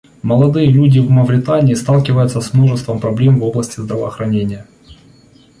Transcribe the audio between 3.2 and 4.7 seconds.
в области здравоохранения.